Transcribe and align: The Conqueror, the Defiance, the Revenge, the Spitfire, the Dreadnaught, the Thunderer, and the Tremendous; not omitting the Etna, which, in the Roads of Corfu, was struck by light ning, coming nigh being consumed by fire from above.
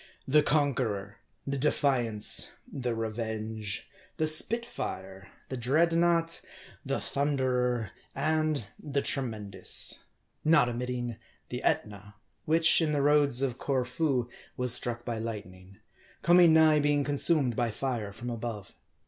The 0.27 0.41
Conqueror, 0.41 1.17
the 1.45 1.59
Defiance, 1.59 2.49
the 2.67 2.95
Revenge, 2.95 3.87
the 4.17 4.25
Spitfire, 4.25 5.27
the 5.49 5.57
Dreadnaught, 5.57 6.41
the 6.83 6.99
Thunderer, 6.99 7.91
and 8.15 8.65
the 8.79 9.03
Tremendous; 9.03 9.99
not 10.43 10.67
omitting 10.67 11.19
the 11.49 11.61
Etna, 11.61 12.15
which, 12.45 12.81
in 12.81 12.93
the 12.93 13.01
Roads 13.03 13.43
of 13.43 13.59
Corfu, 13.59 14.27
was 14.57 14.73
struck 14.73 15.05
by 15.05 15.19
light 15.19 15.45
ning, 15.45 15.77
coming 16.23 16.51
nigh 16.51 16.79
being 16.79 17.03
consumed 17.03 17.55
by 17.55 17.69
fire 17.69 18.11
from 18.11 18.31
above. 18.31 18.73